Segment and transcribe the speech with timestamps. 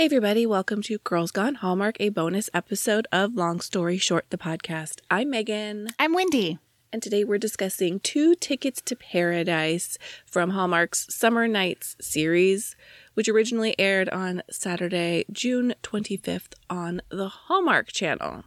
[0.00, 4.38] Hey, everybody, welcome to Girls Gone Hallmark, a bonus episode of Long Story Short, the
[4.38, 5.00] podcast.
[5.10, 6.58] I'm Megan, I'm Wendy.
[6.90, 12.76] and today we're discussing Two Tickets to Paradise from Hallmark's Summer Nights series,
[13.12, 18.44] which originally aired on Saturday, June 25th on the Hallmark Channel.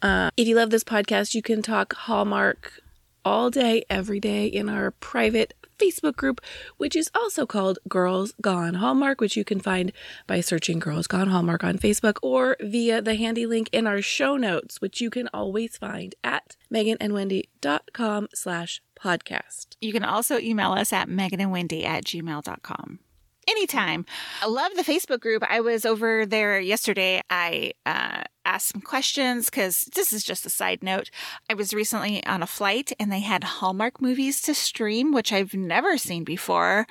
[0.00, 2.80] Uh, if you love this podcast, you can talk Hallmark
[3.26, 6.40] all day, every day in our private Facebook group,
[6.76, 9.92] which is also called Girls Gone Hallmark, which you can find
[10.26, 14.36] by searching Girls Gone Hallmark on Facebook or via the handy link in our show
[14.36, 19.76] notes, which you can always find at meganandwendy.com slash podcast.
[19.80, 23.00] You can also email us at meganandwendy at gmail.com.
[23.48, 24.04] Anytime.
[24.42, 25.44] I love the Facebook group.
[25.48, 27.22] I was over there yesterday.
[27.30, 31.10] I uh, asked some questions because this is just a side note.
[31.48, 35.54] I was recently on a flight and they had Hallmark movies to stream, which I've
[35.54, 36.86] never seen before.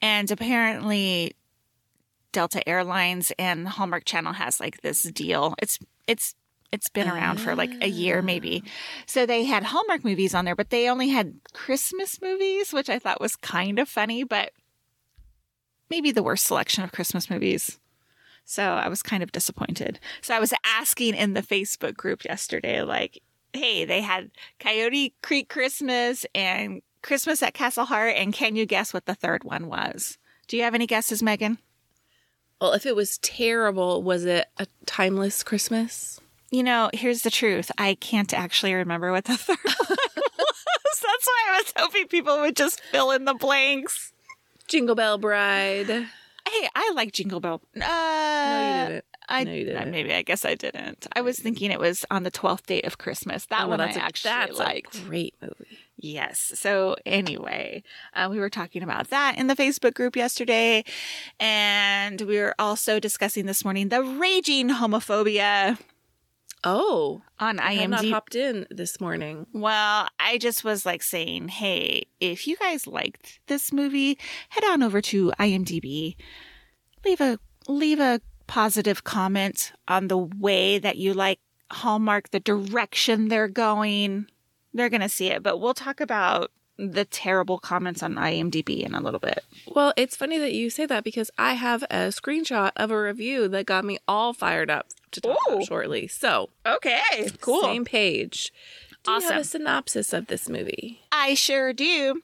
[0.00, 1.34] And apparently,
[2.32, 5.54] Delta Airlines and Hallmark Channel has like this deal.
[5.62, 6.34] It's, it's,
[6.72, 8.64] it's been around for like a year, maybe.
[9.06, 12.98] So they had Hallmark movies on there, but they only had Christmas movies, which I
[12.98, 14.50] thought was kind of funny, but
[15.90, 17.78] maybe the worst selection of Christmas movies.
[18.44, 20.00] So I was kind of disappointed.
[20.20, 25.48] So I was asking in the Facebook group yesterday, like, hey, they had Coyote Creek
[25.48, 30.18] Christmas and Christmas at Castle Hart, and can you guess what the third one was?
[30.46, 31.58] Do you have any guesses, Megan?
[32.60, 36.20] Well, if it was terrible, was it a timeless Christmas?
[36.50, 37.72] You know, here's the truth.
[37.78, 41.02] I can't actually remember what the third one was.
[41.02, 44.11] That's why I was hoping people would just fill in the blanks.
[44.68, 45.86] Jingle Bell Bride.
[45.88, 47.60] Hey, I like Jingle Bell.
[47.76, 49.04] Uh, No, you didn't.
[49.28, 49.90] I, No, you didn't.
[49.90, 51.06] Maybe I guess I didn't.
[51.14, 53.46] I was thinking it was on the twelfth day of Christmas.
[53.46, 54.98] That Oh, one that's I a- actually that's liked.
[54.98, 55.78] a great movie.
[55.96, 56.52] Yes.
[56.56, 60.84] So anyway, uh, we were talking about that in the Facebook group yesterday,
[61.38, 65.78] and we were also discussing this morning the raging homophobia
[66.64, 68.12] Oh, on I have not IMDb.
[68.12, 69.46] hopped in this morning.
[69.52, 74.18] Well, I just was like saying, hey, if you guys liked this movie,
[74.50, 76.16] head on over to IMDb,
[77.04, 81.40] leave a leave a positive comment on the way that you like
[81.70, 84.26] Hallmark, the direction they're going.
[84.74, 86.52] They're gonna see it, but we'll talk about
[86.90, 89.44] the terrible comments on IMDb in a little bit.
[89.74, 93.46] Well, it's funny that you say that because I have a screenshot of a review
[93.48, 95.54] that got me all fired up to talk Ooh.
[95.54, 96.08] about shortly.
[96.08, 97.00] So, Okay,
[97.40, 97.62] cool.
[97.62, 98.52] same page.
[99.04, 99.38] Do you have Awesome.
[99.38, 101.00] a synopsis of this movie?
[101.12, 102.22] I sure do.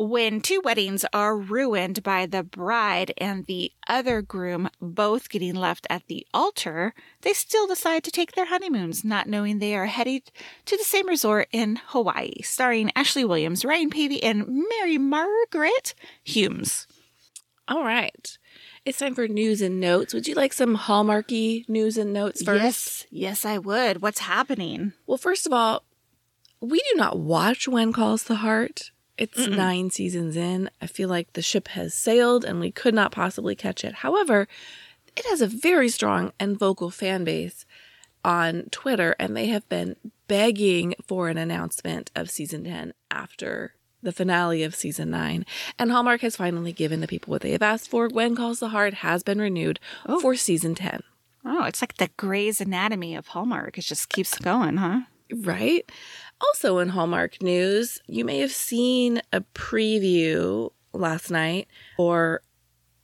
[0.00, 5.88] When two weddings are ruined by the bride and the other groom both getting left
[5.90, 10.30] at the altar, they still decide to take their honeymoons, not knowing they are headed
[10.66, 16.86] to the same resort in Hawaii, starring Ashley Williams, Ryan Paevey, and Mary Margaret Humes.
[17.66, 18.38] All right.
[18.84, 20.14] It's time for news and notes.
[20.14, 22.62] Would you like some Hallmarky news and notes first?
[22.62, 24.00] Yes, yes, I would.
[24.00, 24.92] What's happening?
[25.08, 25.82] Well, first of all,
[26.60, 28.92] we do not watch When Calls the Heart.
[29.18, 30.70] It's nine seasons in.
[30.80, 33.94] I feel like the ship has sailed and we could not possibly catch it.
[33.96, 34.48] However,
[35.16, 37.66] it has a very strong and vocal fan base
[38.24, 39.96] on Twitter, and they have been
[40.26, 45.44] begging for an announcement of season 10 after the finale of season 9.
[45.78, 48.08] And Hallmark has finally given the people what they have asked for.
[48.08, 50.20] When Calls the Heart has been renewed oh.
[50.20, 51.02] for season 10.
[51.44, 53.78] Oh, it's like the Grey's Anatomy of Hallmark.
[53.78, 55.00] It just keeps going, huh?
[55.34, 55.90] Right?
[56.40, 62.42] Also, in Hallmark news, you may have seen a preview last night for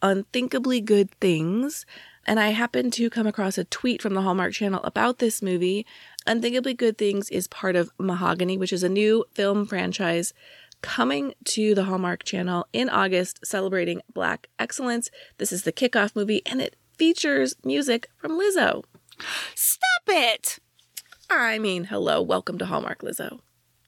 [0.02, 1.84] Unthinkably Good Things.
[2.26, 5.84] And I happened to come across a tweet from the Hallmark channel about this movie.
[6.26, 10.32] Unthinkably Good Things is part of Mahogany, which is a new film franchise
[10.80, 15.10] coming to the Hallmark channel in August, celebrating Black excellence.
[15.38, 18.84] This is the kickoff movie, and it features music from Lizzo.
[19.54, 20.58] Stop it!
[21.31, 23.41] I mean, hello, welcome to Hallmark, Lizzo.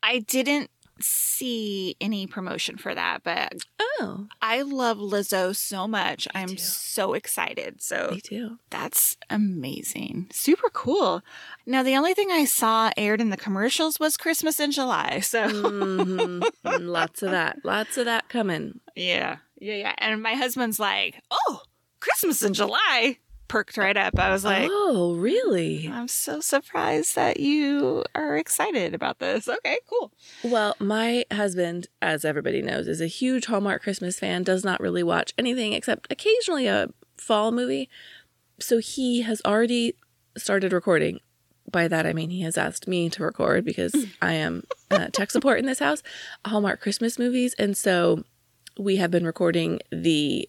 [0.02, 3.54] I didn't see any promotion for that, but
[3.98, 6.26] Oh, I love Lizzo so much.
[6.34, 6.58] I'm too.
[6.58, 7.82] so excited.
[7.82, 8.58] So me too.
[8.70, 10.28] that's amazing.
[10.32, 11.22] Super cool.
[11.66, 15.20] Now, the only thing I saw aired in the commercials was Christmas in July.
[15.20, 17.58] So, hmm lots of that.
[17.64, 18.80] Lots of that coming.
[18.94, 19.94] yeah, yeah, yeah.
[19.98, 21.62] And my husband's like, oh,
[22.00, 23.18] Christmas in July.
[23.48, 24.18] Perked right up.
[24.18, 25.88] I was like, oh, really?
[25.92, 29.48] I'm so surprised that you are excited about this.
[29.48, 30.12] Okay, cool.
[30.42, 35.02] Well, my husband, as everybody knows, is a huge Hallmark Christmas fan, does not really
[35.02, 37.88] watch anything except occasionally a fall movie.
[38.58, 39.96] So he has already
[40.36, 41.20] started recording.
[41.70, 45.30] By that, I mean he has asked me to record because I am uh, tech
[45.30, 46.02] support in this house,
[46.44, 47.54] Hallmark Christmas movies.
[47.58, 48.24] And so
[48.78, 50.48] we have been recording the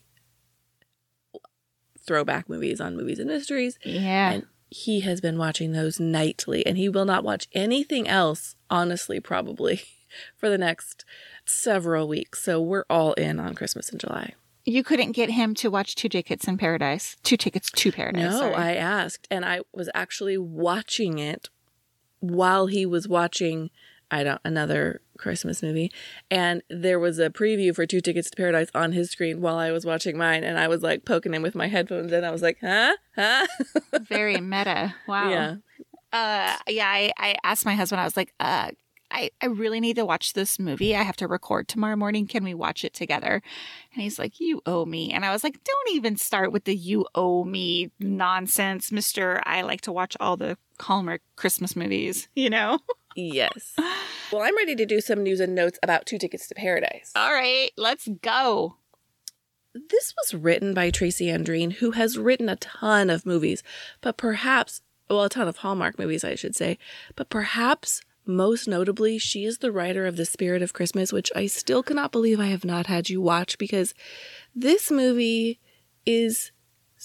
[2.07, 3.77] throwback movies on Movies and Mysteries.
[3.83, 4.31] Yeah.
[4.31, 9.19] And he has been watching those nightly, and he will not watch anything else, honestly,
[9.19, 9.81] probably,
[10.37, 11.05] for the next
[11.45, 12.41] several weeks.
[12.43, 14.33] So we're all in on Christmas in July.
[14.65, 17.15] you couldn't get him to watch Two Tickets in Paradise.
[17.23, 18.31] Two Tickets to Paradise.
[18.31, 18.55] No, sorry.
[18.55, 21.49] I asked, and I was actually watching it
[22.19, 23.69] while he was watching.
[24.09, 25.91] I don't another Christmas movie,
[26.31, 29.71] and there was a preview for Two Tickets to Paradise on his screen while I
[29.71, 32.41] was watching mine, and I was like poking him with my headphones, and I was
[32.41, 33.45] like, "Huh, huh."
[34.01, 34.95] Very meta.
[35.07, 35.29] Wow.
[35.29, 35.55] Yeah,
[36.13, 36.87] Uh, yeah.
[36.87, 37.99] I, I asked my husband.
[37.99, 38.71] I was like, uh,
[39.09, 40.93] I, I really need to watch this movie.
[40.93, 42.27] I have to record tomorrow morning.
[42.27, 43.41] Can we watch it together?
[43.93, 45.13] And he's like, You owe me.
[45.13, 49.41] And I was like, Don't even start with the you owe me nonsense, Mister.
[49.45, 52.27] I like to watch all the Hallmark Christmas movies.
[52.35, 52.79] You know.
[53.17, 53.75] yes.
[54.29, 57.13] Well, I'm ready to do some news and notes about Two Tickets to Paradise.
[57.15, 58.75] All right, let's go.
[59.73, 63.63] This was written by Tracy Andreen, who has written a ton of movies,
[64.01, 66.77] but perhaps, well, a ton of Hallmark movies, I should say,
[67.15, 71.47] but perhaps most notably, she is the writer of The Spirit of Christmas, which I
[71.47, 73.93] still cannot believe I have not had you watch because
[74.53, 75.61] this movie
[76.05, 76.51] is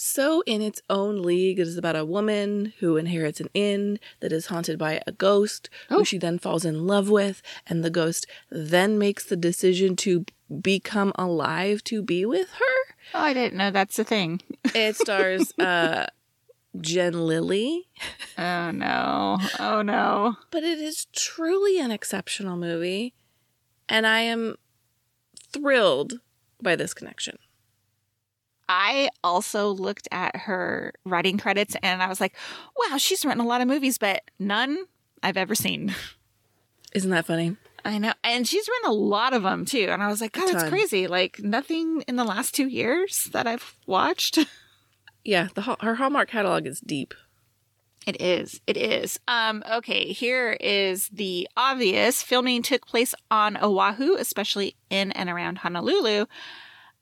[0.02, 1.58] so in its own league.
[1.58, 5.68] It is about a woman who inherits an inn that is haunted by a ghost
[5.90, 5.98] Oh.
[5.98, 10.24] who she then falls in love with, and the ghost then makes the decision to
[10.60, 12.94] become alive to be with her.
[13.14, 14.40] Oh, I didn't know that's a thing.
[14.74, 16.06] It stars uh
[16.80, 17.88] Jen Lilley,
[18.38, 19.38] Oh no.
[19.60, 20.36] Oh no.
[20.50, 23.14] but it is truly an exceptional movie,
[23.88, 24.56] and I am
[25.52, 26.14] thrilled
[26.62, 27.36] by this connection.
[28.74, 32.34] I also looked at her writing credits and I was like,
[32.78, 34.86] wow, she's written a lot of movies, but none
[35.22, 35.94] I've ever seen.
[36.94, 37.56] Isn't that funny?
[37.84, 38.14] I know.
[38.24, 39.88] And she's written a lot of them too.
[39.90, 41.06] And I was like, God, that's crazy.
[41.06, 44.38] Like nothing in the last two years that I've watched.
[45.24, 47.14] Yeah, the her Hallmark catalog is deep.
[48.08, 48.60] It is.
[48.66, 49.20] It is.
[49.28, 52.24] Um, okay, here is the obvious.
[52.24, 56.26] Filming took place on Oahu, especially in and around Honolulu.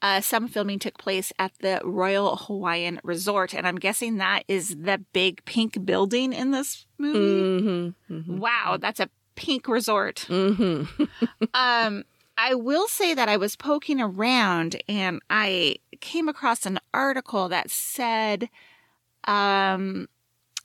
[0.02, 4.76] Uh, some filming took place at the Royal Hawaiian Resort, and I'm guessing that is
[4.76, 7.18] the big pink building in this movie.
[7.18, 8.14] Mm-hmm.
[8.14, 8.38] mm-hmm.
[8.38, 10.26] Wow, that's a pink resort.
[10.28, 11.04] Mm-hmm.
[11.52, 12.04] Um,
[12.42, 17.70] I will say that I was poking around and I came across an article that
[17.70, 18.48] said
[19.24, 20.08] um,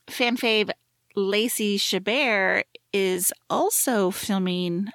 [0.08, 0.70] fan fave
[1.16, 4.88] Lacey Chabert is also filming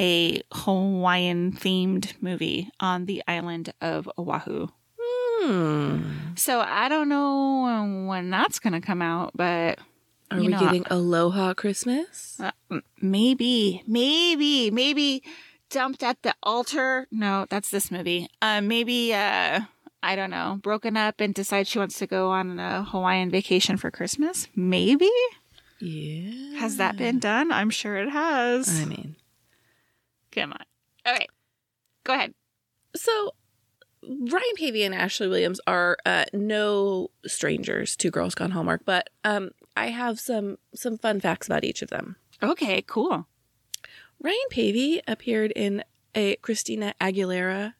[0.00, 4.68] a Hawaiian themed movie on the island of Oahu.
[4.98, 6.02] Hmm.
[6.36, 9.78] So I don't know when that's going to come out, but
[10.30, 12.38] Are we know, getting Aloha Christmas?
[12.40, 15.22] Uh, maybe, maybe, maybe
[15.70, 17.06] dumped at the altar.
[17.10, 18.28] No, that's this movie.
[18.42, 19.60] Uh, maybe, uh,
[20.02, 23.76] I don't know, broken up and decides she wants to go on a Hawaiian vacation
[23.76, 24.48] for Christmas.
[24.56, 25.10] Maybe
[25.78, 26.58] Yeah.
[26.58, 27.52] has that been done?
[27.52, 28.80] I'm sure it has.
[28.80, 29.16] I mean,
[30.32, 30.64] Come on.
[31.06, 31.28] All right,
[32.04, 32.34] go ahead.
[32.94, 33.34] so
[34.02, 39.50] Ryan Paevey and Ashley Williams are uh, no strangers to Girls Gone Hallmark, but um,
[39.76, 42.16] I have some some fun facts about each of them.
[42.42, 43.26] Okay, cool.
[44.22, 45.82] Ryan Paevey appeared in
[46.14, 47.74] a Christina Aguilera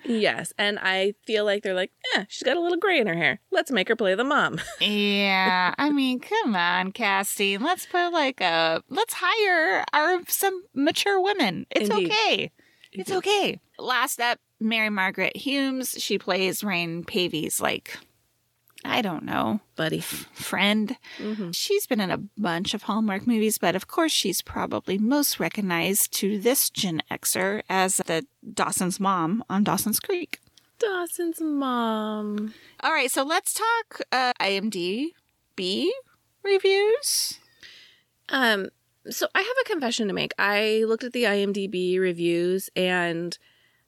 [0.05, 3.15] Yes, and I feel like they're like, eh, she's got a little gray in her
[3.15, 3.39] hair.
[3.51, 4.59] Let's make her play the mom.
[4.81, 7.61] yeah, I mean, come on, casting.
[7.61, 11.65] Let's put like a let's hire our some mature women.
[11.71, 12.11] It's Indeed.
[12.11, 12.51] okay.
[12.93, 13.59] It's okay.
[13.79, 15.95] Last up, Mary Margaret Humes.
[15.97, 17.97] She plays Ryan Paevey's like
[18.83, 19.99] I don't know, Buddy.
[20.33, 20.97] friend.
[21.19, 21.53] Mhm.
[21.55, 26.11] She's been in a bunch of Hallmark movies, but of course she's probably most recognized
[26.13, 30.39] to this Gen Xer as the Dawson's mom on Dawson's Creek.
[30.79, 32.53] Dawson's mom.
[32.81, 35.89] All right, so let's talk uh, IMDb
[36.43, 37.39] reviews.
[38.29, 38.69] Um,
[39.09, 40.33] so I have a confession to make.
[40.39, 43.37] I looked at the IMDb reviews and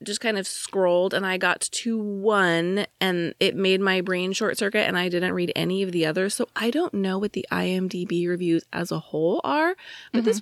[0.02, 4.58] just kind of scrolled and I got to one and it made my brain short
[4.58, 6.34] circuit and I didn't read any of the others.
[6.34, 9.76] So I don't know what the IMDb reviews as a whole are,
[10.12, 10.40] but this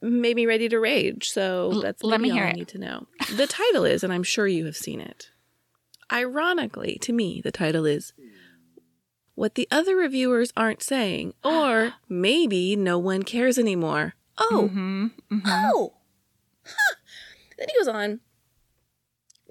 [0.00, 1.28] one made me ready to rage.
[1.30, 2.56] So L- let me all hear I it.
[2.56, 3.06] need to know.
[3.36, 5.30] The title is, and I'm sure you have seen it.
[6.12, 8.12] Ironically, to me, the title is
[9.34, 14.14] What the Other Reviewers Aren't Saying, or maybe no one cares anymore.
[14.38, 15.06] Oh, Mm-hmm.
[15.46, 15.94] Oh.
[16.64, 16.94] Huh.
[17.58, 18.20] Then he goes on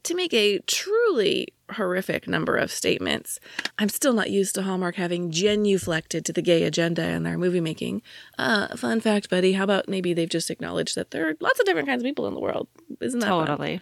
[0.06, 3.40] to make a truly horrific number of statements.
[3.78, 7.62] I'm still not used to Hallmark having genuflected to the gay agenda in their movie
[7.62, 8.02] making.
[8.38, 11.66] Uh, fun fact, buddy, how about maybe they've just acknowledged that there are lots of
[11.66, 12.68] different kinds of people in the world?
[13.02, 13.28] Isn't that?
[13.28, 13.82] Totally.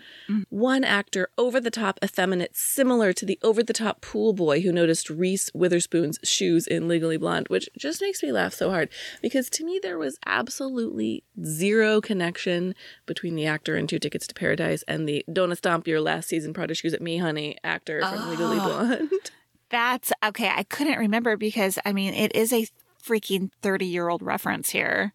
[0.49, 4.71] One actor, over the top effeminate, similar to the over the top pool boy who
[4.71, 8.89] noticed Reese Witherspoon's shoes in Legally Blonde, which just makes me laugh so hard
[9.21, 12.75] because to me there was absolutely zero connection
[13.05, 16.53] between the actor in Two Tickets to Paradise and the Don't Stomp Your Last Season
[16.53, 18.85] Prada Shoes at Me, Honey actor from Legally Oh.
[18.85, 19.09] Blonde.
[19.69, 20.49] That's okay.
[20.53, 22.67] I couldn't remember because I mean it is a
[23.03, 25.13] freaking 30 year old reference here.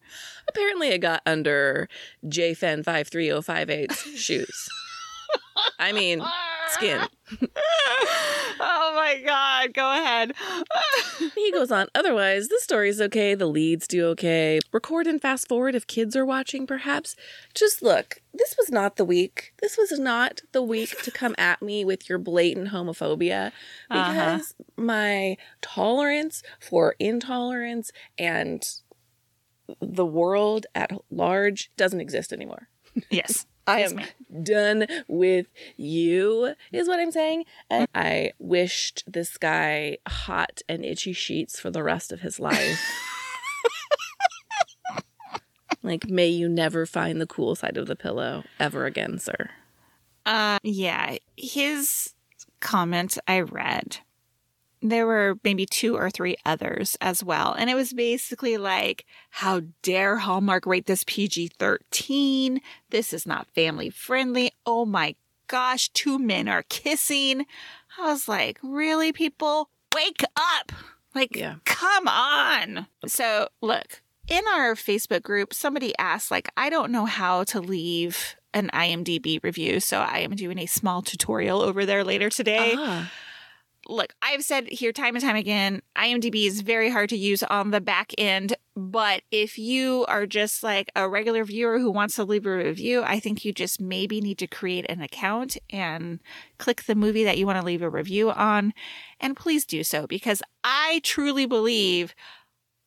[0.48, 1.88] Apparently it got under
[2.26, 4.68] JFen 53058's shoes.
[5.78, 6.22] I mean,
[6.70, 7.00] skin.
[7.40, 7.46] oh
[9.16, 10.32] my god, go ahead.
[11.34, 14.58] He goes on, otherwise, the story's okay, the leads do okay.
[14.72, 17.16] Record and fast forward if kids are watching, perhaps.
[17.54, 19.52] Just look, this was not the week.
[19.60, 23.52] This was not the week to come at me with your blatant homophobia
[23.90, 24.12] Uh-huh.
[24.12, 28.62] because my tolerance for intolerance and
[29.80, 32.68] the world at large doesn't exist anymore.
[33.10, 33.46] yes.
[33.68, 34.08] I Yes, am ma'am.
[34.44, 35.46] done with
[35.76, 37.44] you, is what I'm saying.
[37.70, 42.80] And I wished this guy hot and itchy sheets for the rest of his life.
[45.82, 49.50] like, may you never find the cool side of the pillow ever again, sir.
[50.26, 52.14] Uh yeah, his
[52.60, 53.98] comment I read.
[54.80, 57.52] There were maybe two or three others as well.
[57.58, 62.60] And it was basically like, how dare Hallmark rate this PG 13?
[62.90, 64.52] This is not family friendly.
[64.64, 65.16] Oh my
[65.48, 67.46] gosh, two men are kissing.
[67.98, 69.70] I was like, really, people?
[69.94, 70.72] Wake up!
[71.14, 71.56] Like, Yeah.
[71.64, 72.86] come on.
[73.06, 78.36] So, look, in our Facebook group, somebody asked, like, I don't know how to leave
[78.54, 79.80] an IMDb review.
[79.80, 83.10] So, I am doing a small tutorial over there later today Ah,
[83.88, 87.70] look, I've said here time and time again, IMDb is very hard to use on
[87.70, 88.54] the back end.
[88.76, 93.02] But if you are just like a regular viewer who wants to leave a review,
[93.02, 96.20] I think you just maybe need to create an account and
[96.58, 98.74] click the movie that you want to leave a review on.
[99.20, 102.14] And please do so because I truly believe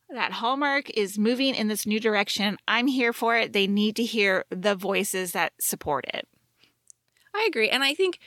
[0.10, 2.58] that Hallmark is moving in this new direction.
[2.68, 3.54] I'm here for it.
[3.54, 6.28] They need to hear the voices that support it.
[7.34, 7.70] I agree.
[7.70, 8.20] And I think,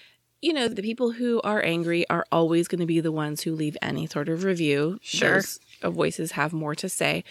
[0.45, 3.55] you know, the people who are angry are always going to be the ones who
[3.55, 4.99] leave any sort of review.
[5.01, 5.37] Sure.
[5.37, 7.25] Those uh, voices have more to say.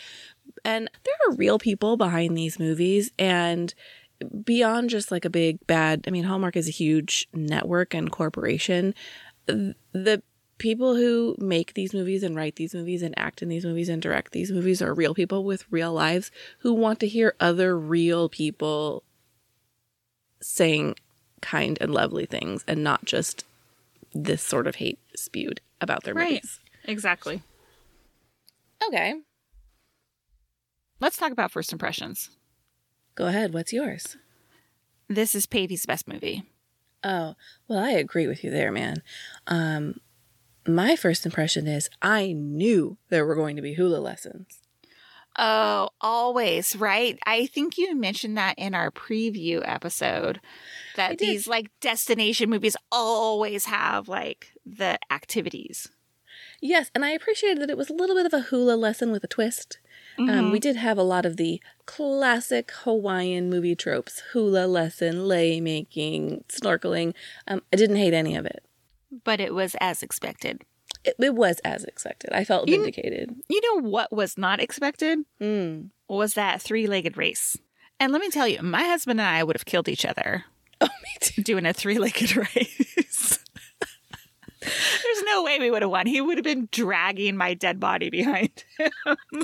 [0.66, 3.12] And there are real people behind these movies.
[3.20, 3.72] And
[4.44, 8.96] beyond just like a big bad, I mean, Hallmark is a huge network and corporation.
[9.46, 10.24] The
[10.58, 14.02] people who make these movies and write these movies and act in these movies and
[14.02, 18.28] direct these movies are real people with real lives who want to hear other real
[18.28, 19.04] people
[20.42, 20.96] saying
[21.44, 23.46] kind and lovely things and not just
[24.14, 26.30] this sort of hate spewed about their Right.
[26.42, 26.60] movies.
[26.86, 27.44] Exactly.
[28.88, 29.22] Okay.
[31.00, 32.30] Let's talk about first impressions.
[33.16, 33.54] Go ahead.
[33.54, 34.18] What's yours?
[35.08, 36.44] This is Paevey's best movie.
[37.04, 37.36] Oh,
[37.68, 39.04] well, I agree with you there, man.
[39.48, 40.00] Um,
[40.66, 44.60] my first impression is I knew there were going to be hula lessons.
[45.38, 47.18] Oh, always, right?
[47.26, 50.40] I think you mentioned that in our preview episode
[50.96, 55.90] that these like destination movies always have like the activities.
[56.62, 59.24] Yes, and I appreciated that it was a little bit of a hula lesson with
[59.24, 59.80] a twist.
[60.20, 60.52] Um, Mhm.
[60.52, 66.44] we did have a lot of the classic Hawaiian movie tropes hula lesson, lei making,
[66.48, 67.14] snorkeling.
[67.48, 68.64] Um, I didn't hate any of it.
[69.24, 70.64] but it was as expected.
[71.06, 71.16] It.
[71.20, 72.32] It was as expected.
[72.34, 73.36] I felt You- vindicated.
[73.50, 75.20] You know what was not expected?
[75.42, 75.90] Mm.
[76.10, 77.58] Was that three legged race.
[78.00, 80.46] And let me tell you, my husband and I would have killed each other
[80.82, 81.42] Oh, me too.
[81.44, 83.40] doing a three legged race.
[84.62, 86.06] There's no way we would have won.
[86.06, 88.92] He would have been dragging my dead body behind him.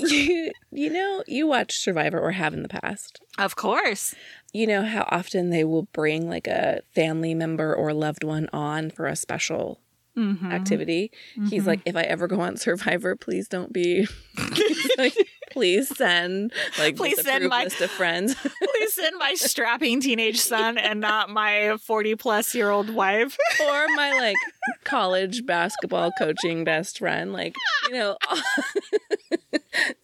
[0.08, 3.20] you, you know, you watch Survivor or have in the past.
[3.38, 4.14] Of course.
[4.54, 8.88] You know how often they will bring like a family member or loved one on
[8.90, 9.78] for a special
[10.20, 10.52] Mhm.
[10.52, 11.10] activity.
[11.48, 11.66] He's Mhm.
[11.66, 14.06] like, if I ever go on Survivor, please don't be.
[14.98, 15.14] Like,
[15.50, 18.34] please send like Please send my- list of friends.
[18.62, 23.36] Please send my strapping teenage son and not my 40 plus year old wife.
[23.60, 24.36] or my like
[24.84, 27.32] college basketball coaching best friend.
[27.32, 27.54] Like,
[27.88, 28.16] you know.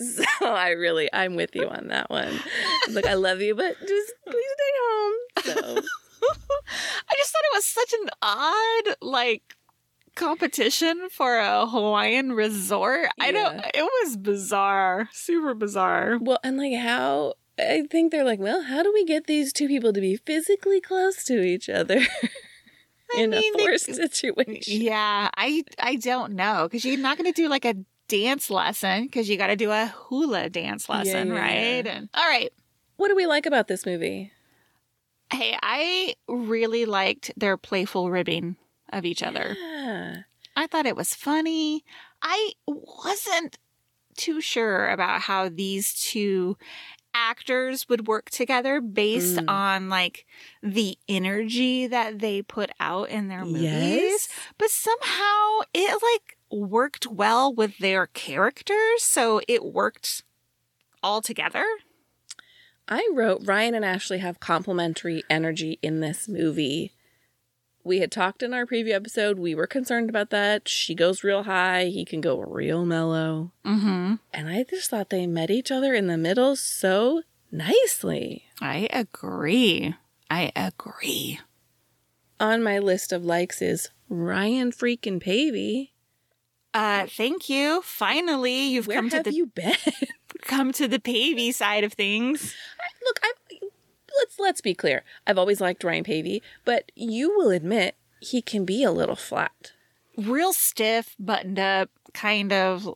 [0.01, 2.33] so I really, I'm with you on that one.
[2.91, 5.15] Like, I love you, but just please stay home.
[5.45, 5.83] So
[7.09, 9.43] I just thought it was such an odd, like,
[10.17, 13.07] competition for a Hawaiian resort.
[13.21, 16.19] I don't, it was bizarre, super bizarre.
[16.21, 17.35] well, and like how.
[17.59, 20.79] I think they're like, well, how do we get these two people to be physically
[20.79, 21.97] close to each other
[23.17, 24.83] in mean, a they- forced situation?
[24.83, 27.75] Yeah, I, I don't know because you're not going to do like a
[28.09, 31.87] dance lesson because you got to do a hula dance Yeah, lesson, yeah, right?
[31.87, 31.93] yeah.
[31.97, 32.53] And all right.
[32.97, 34.33] What do we like about this movie?
[35.33, 38.57] Hey, I really liked their playful ribbing
[38.93, 39.57] of each other.
[39.59, 40.17] Yeah.
[40.57, 41.85] I thought it was funny.
[42.23, 43.59] I wasn't
[44.17, 46.57] too sure about how these two
[47.13, 49.49] actors would work together based Mm.
[49.49, 50.27] on like
[50.63, 53.63] the energy that they put out in their movies.
[53.63, 54.29] Yes.
[54.59, 60.23] But somehow it like worked well with their characters, so it worked
[61.03, 61.65] all together.
[62.89, 66.93] I wrote Ryan and Ashley have complementary energy in this movie.
[67.87, 69.39] We had talked in our preview episode.
[69.39, 70.69] We were concerned about that.
[70.69, 73.53] She goes real high, he can go real mellow.
[73.65, 74.15] Mm-hmm.
[74.35, 77.23] And I just thought they met each other in the middle so
[77.53, 78.47] nicely.
[78.61, 79.95] I agree.
[80.29, 81.39] I agree.
[82.41, 85.91] On my list of likes is Ryan freaking Paevey.
[86.75, 87.83] Uh, thank you.
[87.83, 89.77] Finally, you've Where come to have the you been?
[90.43, 92.53] come to the Paevey side of things.
[93.07, 93.33] Look, I
[94.19, 95.03] let's let's be clear.
[95.27, 99.73] I've always liked Ryan Paevey, but you will admit he can be a little flat.
[100.17, 102.89] Real stiff, buttoned up, kind of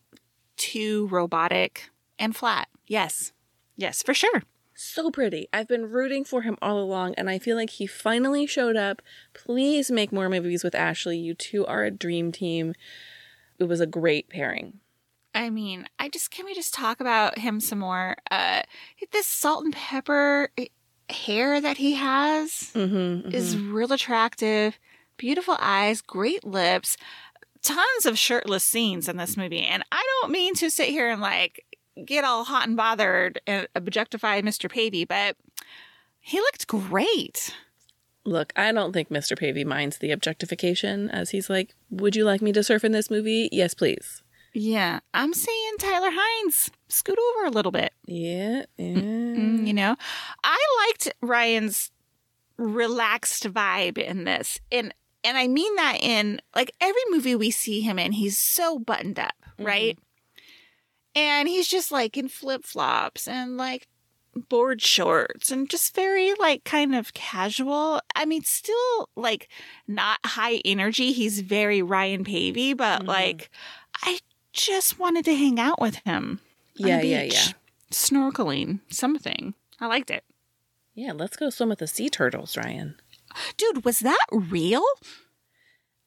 [0.56, 2.68] too robotic and flat.
[2.86, 3.32] Yes.
[3.76, 4.42] Yes, for sure.
[4.74, 5.48] so pretty.
[5.52, 9.02] I've been rooting for him all along, and I feel like he finally showed up.
[9.34, 11.18] Please make more movies with Ashley.
[11.18, 12.74] You two are a dream team.
[13.58, 14.80] It was a great pairing.
[15.34, 18.16] I mean, I just can we just talk about him some more?
[18.30, 18.62] Uh
[19.12, 20.66] this salt and pepper eh,
[21.12, 24.78] hair that he has Mm-hmm, is real attractive.
[25.16, 26.96] Beautiful eyes, great lips,
[27.62, 29.62] tons of shirtless scenes in this movie.
[29.62, 31.64] And I don't mean to sit here and like
[32.04, 34.70] get all hot and bothered and objectify Mr.
[34.70, 35.36] Paevey, but
[36.20, 37.54] he looked great.
[38.24, 39.38] Look, I don't think Mr.
[39.38, 43.10] Paevey minds the objectification, as he's like, "Would you like me to surf in this
[43.10, 43.48] movie?
[43.50, 47.92] Yes, please." Yeah, I'm saying Tyler Hynes, scoot over a little bit.
[48.06, 48.96] Yeah, yeah.
[48.96, 49.96] You know,
[50.42, 51.90] I liked Ryan's
[52.56, 57.80] relaxed vibe in this, and and I mean that in like every movie we see
[57.80, 59.98] him in, he's so buttoned up, right?
[61.14, 63.86] And he's just like in flip flops and like
[64.48, 68.00] board shorts and just very like kind of casual.
[68.14, 69.48] I mean, still like
[69.88, 71.12] not high energy.
[71.12, 73.08] He's very Ryan Paevey, but Mhm.
[73.08, 73.50] like
[74.02, 74.18] I
[74.52, 76.40] just wanted to hang out with him.
[76.74, 77.46] yeah, yeah, yeah.
[77.90, 79.54] Snorkeling, something.
[79.80, 80.24] I liked it.
[80.94, 82.96] Yeah, let's go swim with the sea turtles, Ryan.
[83.56, 84.82] Dude, was that real?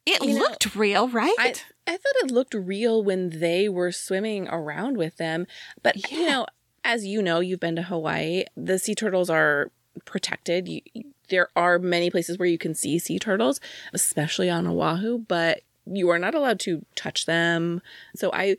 [0.06, 1.36] It You know, looked real, right?
[1.40, 1.54] I
[1.88, 5.48] I thought it looked real when they were swimming around with them,
[5.82, 6.46] but you know,
[6.84, 8.44] as you know, you've been to Hawaii.
[8.56, 9.72] The sea turtles are
[10.06, 10.68] protected.
[10.68, 10.82] You,
[11.30, 13.60] there are many places where you can see sea turtles,
[13.94, 17.82] especially on Oahu, but you are not allowed to touch them.
[18.16, 18.56] So I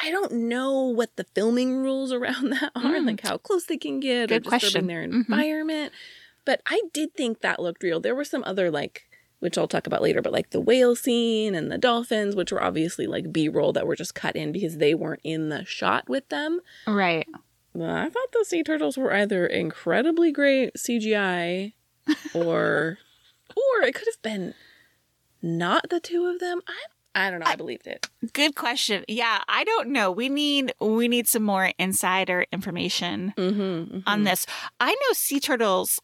[0.00, 3.06] I don't know what the filming rules around that are, Mm.
[3.06, 4.86] like how close they can get Good or disturbing question.
[4.86, 5.12] their Mhm.
[5.28, 5.92] environment.
[6.44, 7.98] But I did think that looked real.
[8.00, 9.04] There were some other like
[9.40, 12.60] which I'll talk about later, but like the whale scene and the dolphins, which were
[12.60, 16.08] obviously like B roll that were just cut in because they weren't in the shot
[16.08, 16.60] with them.
[16.88, 17.24] Right.
[17.80, 21.72] I thought the sea turtles were either incredibly great CGI
[22.34, 22.98] or
[23.56, 24.54] or it could have been
[25.42, 26.60] not the two of them.
[26.66, 26.74] I
[27.14, 27.46] I don't know.
[27.46, 28.06] I, believed it.
[28.32, 29.04] Good question.
[29.08, 30.12] Yeah, I don't know.
[30.12, 34.46] We need we need some more insider information Mm-hmm, on this.
[34.78, 36.00] I know sea turtles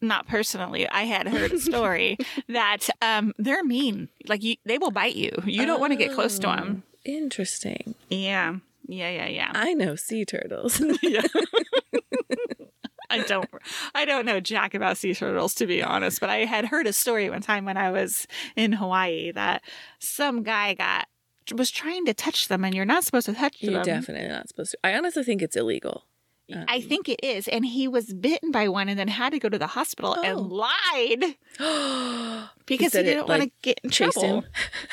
[0.00, 0.88] not personally.
[0.88, 2.16] I had heard a story
[2.48, 4.08] that um they're mean.
[4.26, 5.30] Like you they will bite you.
[5.44, 6.82] You don't want to get close to them.
[6.84, 7.94] Oh, Interesting.
[8.10, 8.56] Yeah.
[8.88, 9.50] Yeah, yeah, yeah.
[9.54, 10.80] I know sea turtles.
[11.02, 11.22] yeah.
[13.10, 13.48] I don't
[13.94, 16.92] I don't know jack about sea turtles to be honest, but I had heard a
[16.92, 19.62] story one time when I was in Hawaii that
[19.98, 21.08] some guy got
[21.54, 23.72] was trying to touch them and you're not supposed to touch them.
[23.72, 24.78] You're definitely not supposed to.
[24.82, 26.04] I honestly think it's illegal.
[26.68, 27.48] I um, think it is.
[27.48, 30.22] And he was bitten by one and then had to go to the hospital Oh.
[30.22, 31.36] and lied
[32.66, 34.22] because he, it, didn't want to like, get in trouble.
[34.22, 34.44] him?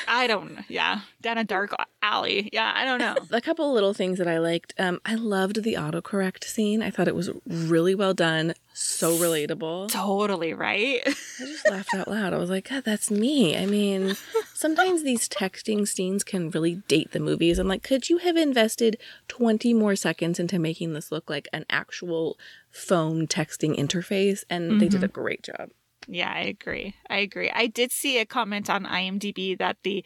[0.08, 0.58] I don't.
[0.68, 1.00] Yeah.
[1.20, 1.72] Down a dark
[2.04, 2.50] alley.
[2.52, 2.72] Yeah.
[2.74, 3.16] I don't know.
[3.36, 4.74] a couple of little things that I liked.
[4.78, 6.82] Um, I loved the autocorrect scene.
[6.82, 9.90] I thought it was really well done, so relatable.
[9.90, 11.00] totally right.
[11.06, 12.32] I just laughed out loud.
[12.34, 13.56] I was like, God, that's me.
[13.56, 14.16] I mean,
[14.54, 17.58] sometimes these texting scenes can really date the movies.
[17.58, 21.64] I'm like, could you have invested 20 more seconds into making this look like an
[21.70, 22.38] actual
[22.70, 24.44] phone texting interface?
[24.50, 25.70] And they did a great job.
[26.06, 26.94] Yeah, I agree.
[27.08, 27.50] I agree.
[27.50, 30.04] I did see a comment on IMDb that the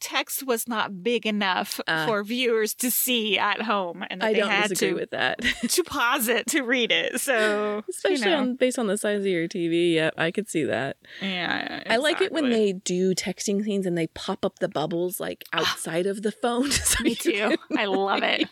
[0.00, 4.32] text was not big enough Uh, for viewers to see at home and that I
[4.32, 5.40] they don't had disagree to, with that.
[5.68, 7.20] to pause it to read it.
[7.20, 9.94] So, Especially you know, on based on the size of your TV.
[9.94, 10.96] Yep, I could see that.
[11.20, 15.20] yeah, I like it when they do texting scenes and they pop up the bubbles
[15.20, 16.70] like outside of the phone.
[16.70, 17.56] so Me too.
[17.76, 18.48] I love it.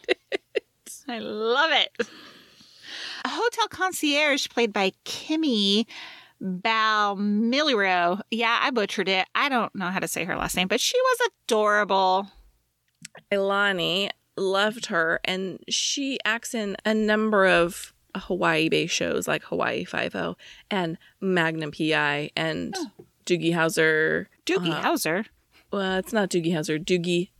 [0.86, 2.06] read I love it.
[3.24, 5.86] A hotel concierge played by Kimmy
[6.42, 8.20] Balmilero.
[8.30, 9.26] Yeah, I butchered it.
[9.34, 12.28] I don't know how to say her last name, but she was adorable.
[13.32, 20.14] Ilani loved her, and she acts in a number of Hawaii-based shows like Hawaii Five
[20.14, 20.36] O
[20.70, 22.74] and Magnum PI and
[23.26, 24.26] Doogie Howser.
[24.46, 25.26] Doogie Uh, Howser.
[25.72, 26.82] Well, it's not Doogie Howser.
[26.82, 27.30] Doogie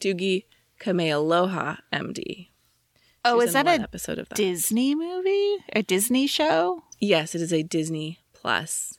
[0.00, 0.44] Doogie
[0.80, 2.48] Kamealoha MD.
[3.24, 4.36] Oh, is that a episode of that?
[4.36, 5.56] Disney movie?
[5.74, 6.82] A Disney show?
[7.00, 8.98] yes, it is a Disney Plus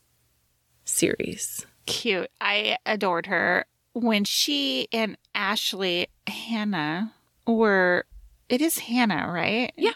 [0.86, 1.66] series.
[1.86, 2.30] Cute.
[2.42, 3.66] I adored her.
[3.94, 7.14] When she and Ashley Hannah
[7.48, 8.06] were,
[8.50, 9.72] it is Hannah, right?
[9.78, 9.94] Yeah.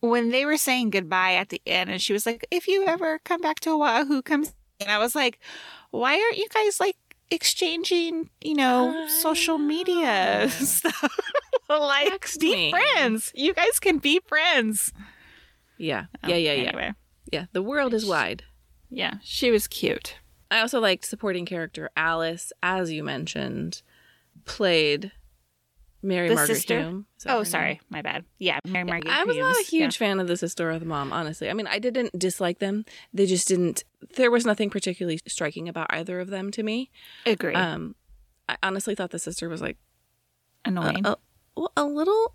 [0.00, 3.20] When they were saying goodbye at the end, and she was like, if you ever
[3.24, 4.46] come back to Oahu, come.
[4.80, 5.38] And I was like,
[5.90, 6.96] why aren't you guys like
[7.30, 9.58] exchanging, you know, I social ah.
[9.58, 11.18] media stuff?
[11.68, 12.70] like, Text be me.
[12.70, 13.30] friends.
[13.34, 14.92] You guys can be friends.
[15.76, 16.92] Yeah, Oh, yeah, yeah, yeah, Anyway,
[17.30, 17.46] yeah.
[17.52, 18.42] The world is wide.
[18.90, 20.16] Yeah, she was cute.
[20.50, 23.82] I also liked supporting character Alice, as you mentioned,
[24.44, 25.12] played
[26.02, 26.80] Mary The Margaret sister?
[26.80, 27.06] Hume.
[27.18, 27.44] Is that her Oh, name?
[27.44, 28.24] sorry, my bad.
[28.38, 29.12] Yeah, Mary Margaret.
[29.12, 30.06] I was not a huge Yeah.
[30.06, 31.50] fan of the sister or the mom, honestly.
[31.50, 32.84] I mean, I didn't dislike them.
[33.12, 33.84] They just didn't.
[34.16, 36.90] There was nothing particularly striking about either of them to me.
[37.26, 37.54] Agree.
[37.54, 37.94] Um,
[38.48, 39.76] I honestly thought the sister was like
[40.64, 41.06] a, Annoying.
[41.06, 41.16] a,
[41.56, 42.34] well, a little.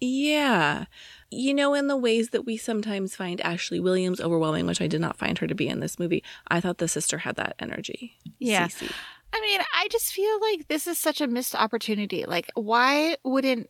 [0.00, 0.84] Yeah,
[1.30, 5.00] you know, in the ways that we sometimes find Ashley Williams overwhelming, which I did
[5.00, 6.22] not find her to be in this movie.
[6.48, 8.16] I thought the sister had that energy.
[8.38, 8.68] Yeah.
[8.68, 8.92] Cece.
[9.32, 12.24] I mean, I just feel like this is such a missed opportunity.
[12.26, 13.68] Like, why wouldn't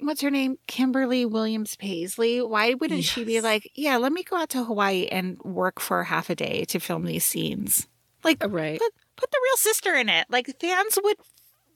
[0.00, 2.40] what's her name, Kimberly Williams Paisley?
[2.40, 6.04] Why wouldn't she be like, yeah, let me go out to Hawaii and work for
[6.04, 7.88] half a day to film these scenes?
[8.22, 8.78] Like, Right.
[8.78, 10.26] put put the real sister in it.
[10.30, 11.16] Like, fans would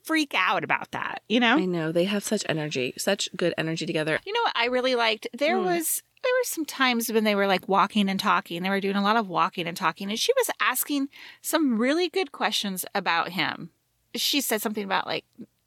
[0.03, 1.23] freak out about that.
[1.29, 1.57] You know.
[1.57, 4.19] I know they have such energy, such good energy together.
[4.27, 5.27] You know what I really liked?
[5.33, 5.65] There Hmm.
[5.67, 8.63] was there were some times when they were like walking and talking.
[8.63, 11.09] They were doing a lot of walking and talking, and she was asking
[11.41, 13.71] some really good questions about him.
[14.15, 15.25] She said something about like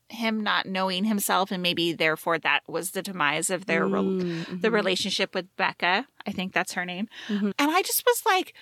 [0.07, 4.69] him not knowing himself, and maybe therefore that was the demise of their Mm, the
[4.69, 4.73] mhm.
[4.73, 6.07] relationship with Becca.
[6.25, 7.09] I think that's her name.
[7.27, 7.53] Mhm.
[7.59, 8.53] And I just was like,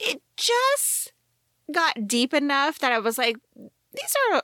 [0.00, 1.12] it just
[1.70, 4.42] got deep enough that I was like, these are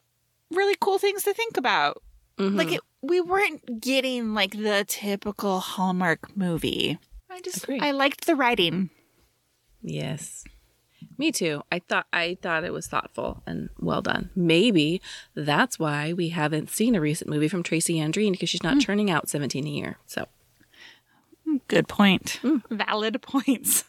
[0.51, 2.03] really cool things to think about
[2.39, 2.57] Mhm.
[2.57, 6.99] like it, we weren't getting like the typical Hallmark movie.
[7.31, 7.81] I just Agree.
[7.81, 8.91] I liked the writing.
[9.83, 10.45] Yes.
[11.17, 11.63] Me too.
[11.71, 14.31] I thought I thought it was thoughtful and well done.
[14.37, 15.01] Maybe
[15.35, 18.79] that's why we haven't seen a recent movie from Tracy Andreen because she's not Hmm.
[18.81, 19.99] churning out 17 a year.
[20.07, 20.27] So
[21.67, 22.41] Good point.
[22.71, 23.85] Valid points.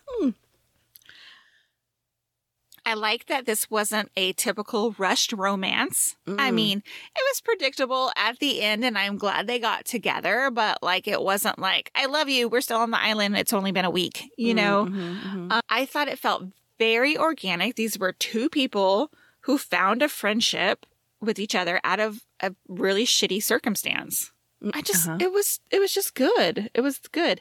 [2.90, 6.16] I like that this wasn't a typical rushed romance.
[6.28, 6.54] I Mm.
[6.56, 11.08] mean, it was predictable at the end, and I'm glad they got together, but like
[11.08, 13.90] it wasn't like, I love you, we're still on the island, it's only been a
[13.92, 14.86] week, you know?
[14.86, 15.52] Mhm, mhm.
[15.52, 16.44] Uh, I thought it felt
[16.80, 17.76] very organic.
[17.76, 20.86] These were two people who found a friendship
[21.22, 24.32] with each other out of a really shitty circumstance.
[24.74, 25.18] I just Uh-huh.
[25.22, 26.70] it was it was just good.
[26.74, 27.40] It was good.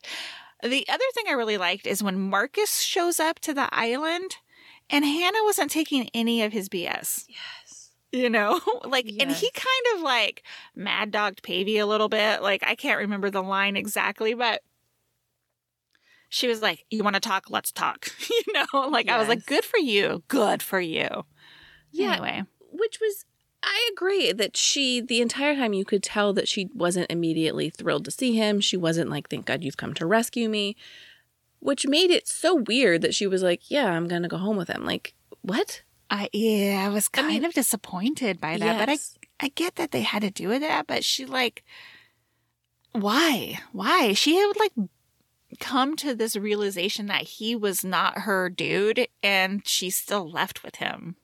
[0.63, 4.37] The other thing I really liked is when Marcus shows up to the island
[4.91, 7.27] and Hannah wasn't taking any of his BS.
[7.29, 7.91] Yes.
[8.13, 8.61] You know?
[8.85, 10.43] like and he kind of like
[10.75, 12.43] mad dogged Paevey a little bit.
[12.43, 14.63] Like I can't remember the line exactly, but
[16.29, 17.51] she was like, You want to talk?
[17.51, 18.09] Let's talk.
[18.31, 20.23] you know, like I was like, Good for you.
[20.29, 21.25] Good for you.
[21.91, 22.13] Yeah.
[22.13, 22.43] Anyway.
[22.71, 23.25] Which was,
[23.63, 28.05] I agree that she, the entire time, you could tell that she wasn't immediately thrilled
[28.05, 28.61] to see him.
[28.61, 30.77] She wasn't like, thank God you've come to rescue me,
[31.61, 34.69] which made it so weird that she was like, yeah, I'm to go home with
[34.69, 34.85] him.
[34.85, 35.83] Like, what?
[36.11, 38.99] I yeah, I was I kind mean- of disappointed by that, but I
[39.41, 41.65] I get that they had to do with that, but she like
[42.93, 43.61] why?
[43.73, 44.13] Why?
[44.15, 44.73] She had like
[45.61, 50.77] come to this realization that he was not her dude and she still left with
[50.77, 51.17] him.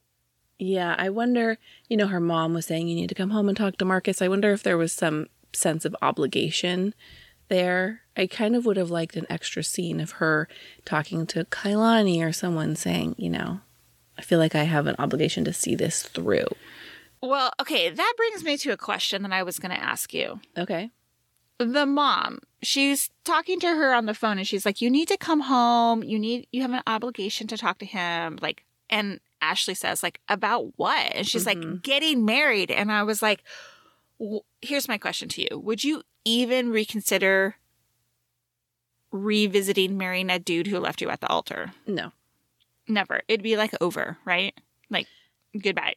[0.58, 3.56] Yeah, I wonder, you know, her mom was saying you need to come home and
[3.56, 4.22] talk to Marcus.
[4.22, 6.94] I wonder if there was some sense of obligation
[7.48, 8.00] there.
[8.16, 10.48] I kind of would have liked an extra scene of her
[10.84, 13.60] talking to Kailani or someone saying, you know,
[14.18, 16.46] I feel like I have an obligation to see this through.
[17.22, 20.40] Well, okay, that brings me to a question that I was going to ask you.
[20.56, 20.90] Okay.
[21.58, 25.16] the mom she's talking to her on the phone and she's like you need to
[25.18, 29.74] come home you need you have an obligation to talk to him like and ashley
[29.74, 31.80] says like about what and she's like Mhm.
[31.82, 33.44] getting married and i was like
[34.62, 37.56] here's my question to you would you even reconsider
[39.12, 42.12] revisiting marrying a dude who left you at the altar No.
[42.88, 44.54] never it'd be like over right
[44.90, 45.06] like
[45.62, 45.94] goodbye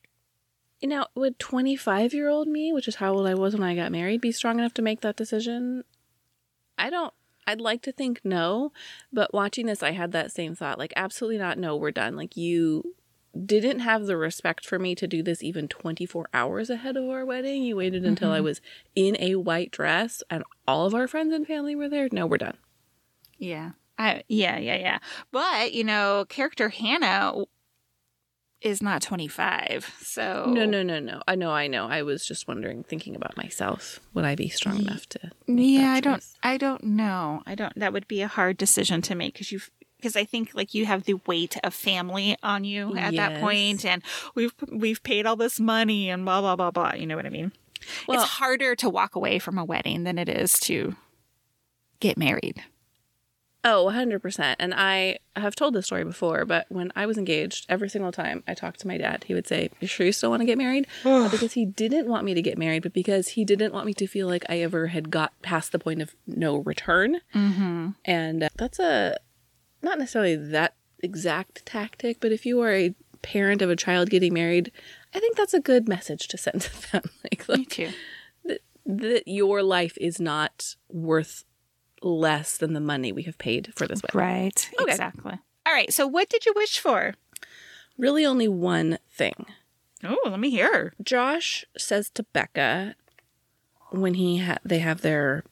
[0.79, 3.73] You know, would 25 year old me, which is how old I was when I
[3.75, 5.83] got married, be strong enough to make that decision?
[6.77, 7.11] I don't.
[7.47, 8.71] I'd like to think no,
[9.11, 10.77] but watching this, I had that same thought.
[10.77, 11.57] Like, absolutely not.
[11.57, 12.15] No, we're done.
[12.15, 12.93] Like, you
[13.45, 17.25] didn't have the respect for me to do this even 24 hours ahead of our
[17.25, 17.63] wedding.
[17.63, 18.43] You waited until I Mhm.
[18.43, 18.61] was
[18.95, 22.09] in a white dress and all of our friends and family were there.
[22.11, 22.57] No, we're done.
[23.37, 23.71] Yeah.
[23.97, 24.99] I yeah, yeah, yeah.
[25.31, 27.45] But, you know, character Hannah
[28.61, 29.93] is not 25.
[30.01, 31.21] So No, no, no, no.
[31.27, 31.87] I know, I know.
[31.87, 35.31] I was just wondering, thinking about myself, would I be strong enough to?
[35.47, 36.23] Yeah, I don't?
[36.41, 37.43] I don't know.
[37.45, 39.59] I don't that would be a hard decision to make cuz you
[39.97, 43.83] because I think like you have the weight of family on you at that point
[43.85, 44.01] and
[44.35, 47.29] we've we've paid all this money and blah blah blah blah, you know what I
[47.29, 47.51] mean?
[48.07, 50.95] Well- it's harder to walk away from a wedding than it is to
[51.99, 52.63] get married.
[53.63, 54.55] Oh, 100%.
[54.59, 58.41] And I have told this story before, but when I was engaged, every single time
[58.47, 60.57] I talked to my dad, he would say, You sure you still want to get
[60.57, 60.87] married?
[61.03, 64.07] Because he didn't want me to get married, but because he didn't want me to
[64.07, 67.19] feel like I ever had got past the point of no return.
[67.35, 67.95] Mhm.
[68.05, 69.17] And uh, that's a
[69.81, 74.33] not necessarily that exact tactic, but if you are a parent of a child getting
[74.33, 74.71] married,
[75.13, 77.03] I think that's a good message to send to them.
[77.23, 77.89] like, Me like too.
[78.85, 81.43] that your life is not worth
[82.01, 84.19] less than the money we have paid for this wedding.
[84.19, 84.69] Right.
[84.81, 84.91] Okay.
[84.91, 85.33] Exactly.
[85.65, 85.91] All right.
[85.91, 87.15] So what did you wish for?
[87.97, 89.45] Really, only one thing.
[90.03, 90.93] Oh, let me hear.
[91.01, 92.93] Josh says to Becca
[93.89, 95.43] when he ha- they have their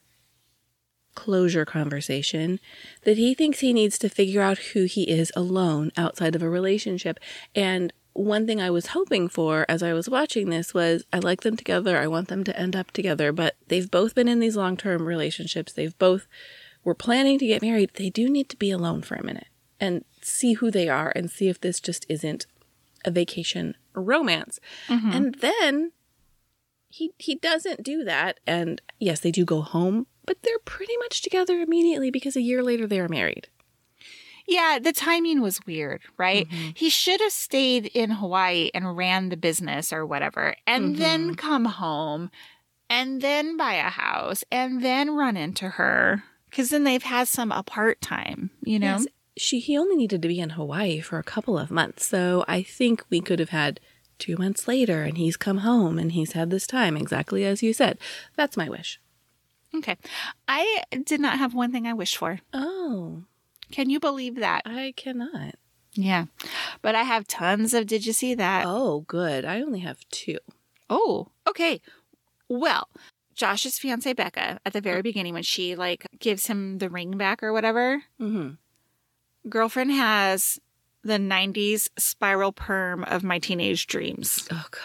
[1.16, 2.60] closure conversation
[3.02, 6.48] that he thinks he needs to figure out who he is alone outside of a
[6.48, 7.18] relationship.
[7.56, 11.42] And one thing I was hoping for as I was watching this was I like
[11.42, 11.98] them together.
[11.98, 15.72] I want them to end up together, but they've both been in these long-term relationships.
[15.72, 16.28] They've both
[16.84, 17.90] were planning to get married.
[17.94, 19.48] They do need to be alone for a minute
[19.80, 22.46] and see who they are and see if this just isn't
[23.04, 24.60] a vacation romance.
[24.88, 25.12] Mm-hmm.
[25.12, 25.92] And then
[26.88, 31.22] he he doesn't do that and yes, they do go home, but they're pretty much
[31.22, 33.48] together immediately because a year later they are married.
[34.46, 36.48] Yeah, the timing was weird, right?
[36.48, 36.70] Mm-hmm.
[36.74, 41.34] He should have stayed in Hawaii and ran the business or whatever, and then mm-hmm.
[41.34, 42.30] come home
[42.88, 46.22] and then buy a house and then run into her.
[46.48, 48.98] Because then they've had some apart time, you know?
[48.98, 52.06] Yes, she he only needed to be in Hawaii for a couple of months.
[52.06, 53.80] So I think we could have had
[54.18, 57.72] 2 months later and he's come home and he's had this time exactly as you
[57.72, 57.98] said.
[58.36, 59.00] That's my wish.
[59.78, 59.96] Okay.
[60.48, 62.40] I did not have one thing I wished for.
[62.52, 63.24] Oh,
[63.70, 64.62] Can you believe that?
[64.64, 65.56] I cannot.
[65.94, 66.26] Yeah.
[66.82, 68.64] But I have tons of did you see that?
[68.66, 69.44] Oh, good.
[69.44, 70.38] I only have 2.
[70.88, 71.80] Oh, okay.
[72.48, 72.88] Well,
[73.34, 77.42] Josh's fiance Becca at the very beginning when she like gives him the ring back
[77.42, 78.50] or whatever, mm-hmm.
[79.48, 80.60] girlfriend has
[81.02, 84.48] the 90s spiral perm of my teenage dreams.
[84.50, 84.80] Oh god.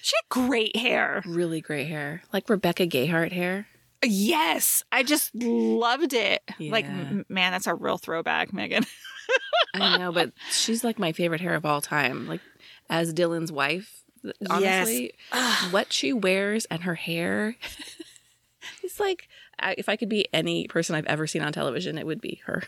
[0.00, 1.22] She had great hair.
[1.24, 2.22] Really great hair.
[2.32, 3.68] Like Rebecca Gayheart hair.
[4.04, 6.42] Yes, I just loved it.
[6.58, 6.90] Like, Yeah.
[6.90, 8.84] m- man, that's a real throwback, Megan.
[9.74, 12.26] I know, but she's like my favorite hair of all time.
[12.26, 12.40] Like
[12.90, 14.02] as Dylan's wife,
[14.50, 15.12] honestly,
[15.70, 17.56] what she wears and her hair.
[18.82, 22.06] it's like I, if I could be any person I've ever seen on television, it
[22.06, 22.64] would be her.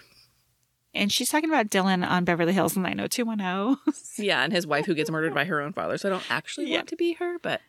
[0.94, 3.76] And she's talking about Dylan on Beverly Hills 90210.
[4.24, 5.98] Yeah, and his wife who gets murdered by her own father.
[5.98, 6.76] So I don't actually Yeah.
[6.78, 7.60] want to be her, but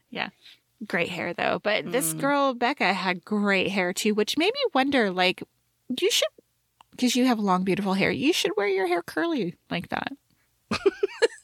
[0.88, 1.60] great hair though.
[1.64, 2.20] But this Mm.
[2.20, 5.44] girl Becca had great hair too, which made me wonder like
[6.00, 6.28] you should
[6.92, 10.14] because you have long beautiful hair, you should wear your hair curly like that.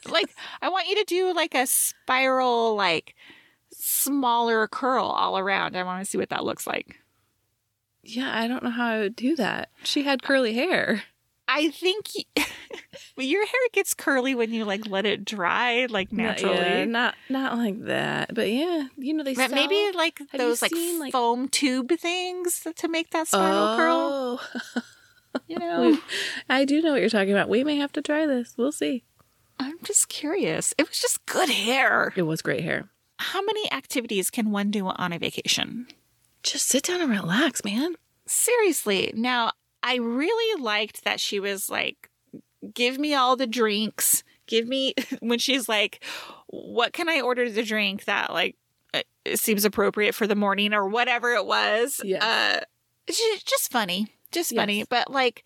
[0.10, 3.16] like I want you to do like a spiral like
[3.72, 5.76] smaller curl all around.
[5.76, 7.00] I want to see what that looks like.
[8.04, 9.70] yeah, I don't know how I would do that.
[9.84, 11.04] She had curly hair.
[11.54, 12.46] I think y-
[13.18, 16.56] your hair gets curly when you like let it dry like naturally.
[16.56, 18.34] Not, yeah, not not like that.
[18.34, 21.92] But yeah, you know they But sell, maybe like those like, seen, like- foam tube
[22.00, 24.40] things to make that spiral curl.
[24.50, 24.82] Oh.
[25.48, 25.98] You know,
[26.50, 27.48] I do know what you're talking about.
[27.48, 28.54] We may have to try this.
[28.58, 29.06] We'll see.
[29.60, 30.74] I'm just curious.
[30.78, 32.12] It was just good hair.
[32.18, 32.90] It was great hair.
[33.18, 35.88] How many activities can one do on a vacation?
[36.44, 37.96] Just sit down and relax, man.
[38.28, 39.14] Seriously.
[39.16, 39.52] Now,
[39.84, 42.10] I really liked that she was like,
[42.74, 44.24] give me all the drinks.
[44.48, 46.04] Give me, when she's like,
[46.48, 48.56] what can I order to drink that like
[49.36, 52.02] seems appropriate for the morning or whatever it was?
[52.04, 52.22] Yes.
[52.24, 52.64] Uh,
[53.08, 54.08] just funny.
[54.32, 54.80] Just funny.
[54.80, 54.88] Yes.
[54.90, 55.44] But like,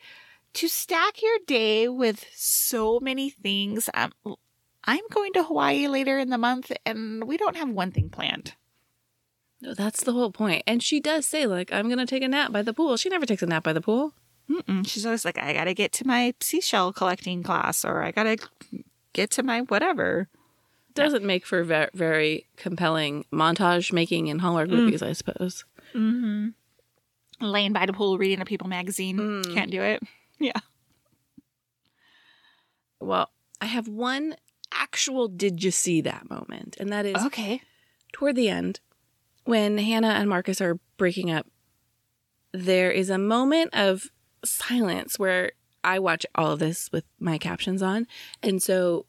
[0.54, 4.12] to stack your day with so many things, um,
[4.86, 8.54] I'm going to Hawaii later in the month and we don't have one thing planned.
[9.62, 10.64] No, that's the whole point.
[10.68, 12.98] And she does say, like, I'm going to take a nap by the pool.
[12.98, 14.14] She never takes a nap by the pool.
[14.50, 14.88] Mm-mm.
[14.88, 18.38] She's always like, I gotta get to my seashell collecting class, or I gotta
[19.14, 20.28] get to my whatever.
[20.94, 24.74] Doesn't make for ve- very compelling montage making in Hallmark Mm.
[24.86, 25.66] movies, I suppose.
[25.94, 26.50] Mm-hmm.
[27.42, 29.18] Laying by the pool reading a People magazine.
[29.18, 29.54] Mm.
[29.54, 30.02] Can't do it.
[30.40, 30.54] Yeah.
[33.00, 33.30] Well,
[33.62, 34.36] I have one
[34.72, 37.62] actual did you see that moment, and that is Okay.
[38.14, 38.80] toward the end
[39.44, 41.48] when Hannah and Marcus are breaking up.
[42.52, 44.10] There is a moment of
[44.46, 45.52] silence where
[45.84, 48.08] I watch all of this with my captions on,
[48.42, 49.06] and so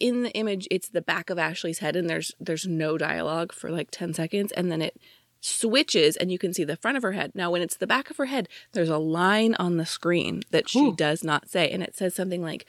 [0.00, 3.70] in the image it's the back of Ashley's head and there's there's no dialogue for
[3.70, 4.98] like 10 seconds and then it
[5.40, 7.32] switches and you can see the front of her head.
[7.34, 10.68] Now when it's the back of her head, there's a line on the screen that
[10.68, 10.96] she Ooh.
[10.96, 12.66] does not say and it says something like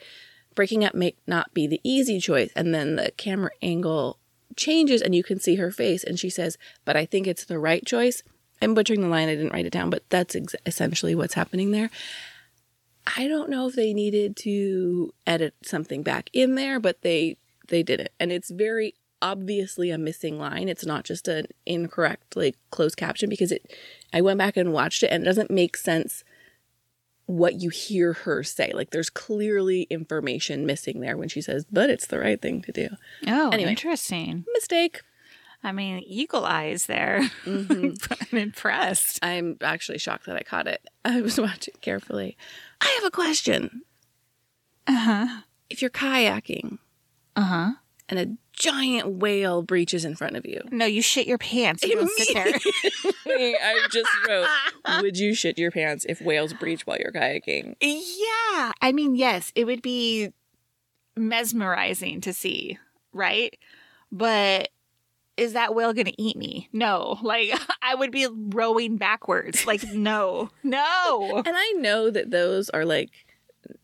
[0.54, 4.18] breaking up may not be the easy choice and then the camera angle
[4.56, 7.58] changes and you can see her face and she says, "But I think it's the
[7.58, 8.22] right choice."
[8.62, 9.28] I'm butchering the line.
[9.28, 11.90] I didn't write it down, but that's ex- essentially what's happening there.
[13.16, 17.36] I don't know if they needed to edit something back in there, but they
[17.68, 20.68] they did it, and it's very obviously a missing line.
[20.68, 23.72] It's not just an incorrect like closed caption because it.
[24.12, 26.24] I went back and watched it, and it doesn't make sense
[27.26, 28.72] what you hear her say.
[28.72, 32.72] Like there's clearly information missing there when she says, "But it's the right thing to
[32.72, 32.88] do."
[33.26, 33.70] Oh, Anyway.
[33.70, 34.44] interesting.
[34.54, 35.02] Mistake.
[35.62, 37.22] I mean, eagle eyes there.
[37.46, 37.94] I'm
[38.32, 39.18] impressed.
[39.22, 40.86] I'm actually shocked that I caught it.
[41.04, 42.36] I was watching carefully.
[42.80, 43.82] I have a question.
[44.86, 45.40] Uh huh.
[45.68, 46.78] If you're kayaking
[47.34, 47.70] Uh huh.
[48.08, 51.82] and a giant whale breaches in front of you, No, you shit your pants.
[51.82, 52.46] You don't sit there.
[53.26, 54.46] I just wrote,
[55.02, 57.74] would you shit your pants if whales breach while you're kayaking?
[57.80, 58.72] Yeah.
[58.80, 60.30] I mean, yes, it would be
[61.16, 62.78] mesmerizing to see,
[63.12, 63.56] right?
[64.12, 64.68] But
[65.36, 66.68] is that whale going to eat me?
[66.72, 67.18] No.
[67.22, 69.66] Like, I would be rowing backwards.
[69.66, 71.42] Like, no, no.
[71.44, 73.10] And I know that those are like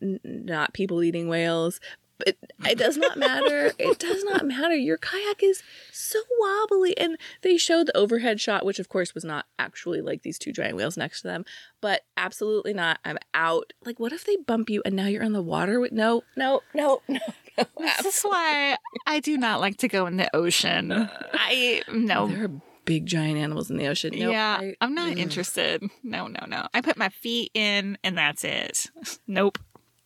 [0.01, 1.79] n- not people eating whales,
[2.19, 2.37] but
[2.69, 3.71] it does not matter.
[3.77, 4.75] it does not matter.
[4.75, 5.61] Your kayak is
[5.91, 6.97] so wobbly.
[6.97, 10.53] And they showed the overhead shot, which of course was not actually like these two
[10.53, 11.43] giant whales next to them,
[11.81, 12.99] but absolutely not.
[13.03, 13.73] I'm out.
[13.83, 16.61] Like, what if they bump you and now you're in the water with no, no,
[16.73, 17.19] no, no,
[17.77, 20.91] This is why I do not like to go in the ocean.
[21.33, 22.27] I, no.
[22.27, 24.11] There are big giant animals in the ocean.
[24.17, 25.17] Nope, yeah, I- I'm not mm.
[25.17, 25.83] interested.
[26.03, 26.67] No, no, no.
[26.73, 28.89] I put my feet in and that's it.
[29.27, 29.59] Nope.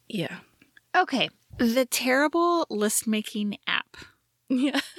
[0.07, 0.38] Yeah.
[0.95, 1.30] Okay.
[1.57, 3.97] The terrible list making app.
[4.49, 4.80] Yeah.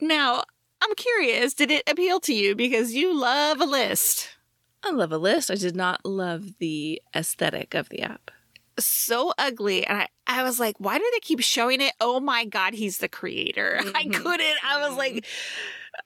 [0.00, 0.44] Now,
[0.82, 4.36] I'm curious, did it appeal to you because you love a list?
[4.82, 5.50] I love a list.
[5.50, 8.30] I did not love the aesthetic of the app.
[8.78, 9.86] So ugly.
[9.86, 11.92] And I, I was like, why do they keep showing it?
[12.00, 13.78] Oh my God, he's the creator.
[13.94, 14.14] I Mhm.
[14.14, 14.56] couldn't.
[14.64, 15.24] I was like,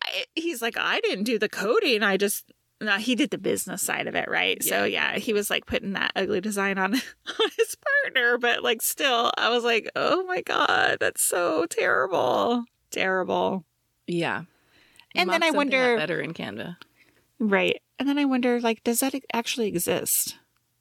[0.04, 2.02] I, he's like, I didn't do the coding.
[2.02, 2.50] I just,
[2.80, 4.62] no, he did the business side of it, right?
[4.62, 8.38] So yeah, he was like putting that ugly design on, on his partner.
[8.38, 12.64] But like, still, I was like, oh my God, that's so terrible.
[12.90, 13.64] Terrible.
[14.06, 14.42] Yeah.
[15.14, 16.76] And then I wonder- better in Canva.
[17.40, 17.80] Right.
[17.98, 20.38] And then I wonder, like, does that actually exist?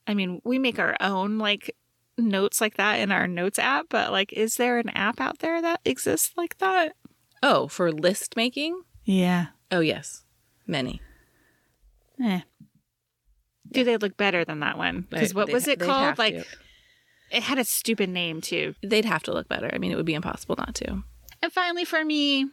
[0.07, 1.75] I mean, we make our own like
[2.17, 5.61] notes like that in our notes app, but like, is there an app out there
[5.61, 6.95] that exists like that?
[7.43, 8.81] Oh, for list making?
[9.03, 9.47] Yeah.
[9.71, 10.23] Oh, yes.
[10.65, 11.01] Many.
[12.23, 12.41] Eh.
[13.71, 15.05] Do they look better than that one?
[15.09, 16.17] Because what They'd- was it they'd called?
[16.17, 16.45] Like, to.
[17.31, 18.73] it had a stupid name too.
[18.81, 19.69] they'd have to look better.
[19.73, 21.03] I mean, it would be impossible not to.
[21.43, 22.47] And finally, for me,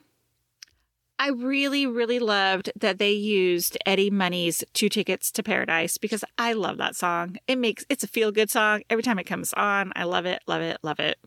[1.19, 6.53] I really, really loved that they used Eddie Money's Two Tickets to Paradise because I
[6.55, 7.37] love that song.
[7.47, 8.83] It makes it's a feel good song.
[8.91, 11.19] Every time it comes on, I love it, love it, love it.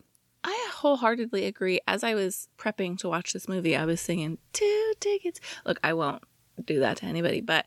[0.43, 1.79] I wholeheartedly agree.
[1.87, 5.39] As I was prepping to watch this movie, I was singing two tickets.
[5.65, 6.23] Look, I won't
[6.63, 7.65] do that to anybody, but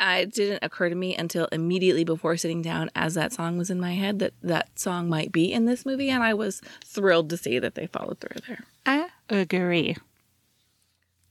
[0.00, 3.80] it didn't occur to me until immediately before sitting down, as that song was in
[3.80, 7.36] my head, that that song might be in this movie, and I was thrilled to
[7.36, 8.64] see that they followed through there.
[8.86, 9.96] I agree.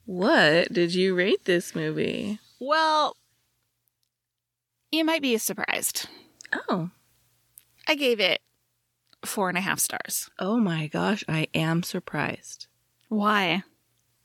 [0.07, 2.39] What did you rate this movie?
[2.59, 3.15] Well,
[4.91, 6.07] you might be surprised.
[6.69, 6.89] Oh,
[7.87, 8.39] I gave it
[9.25, 10.29] four and a half stars.
[10.39, 12.67] oh my gosh, I am surprised.
[13.09, 13.63] Why?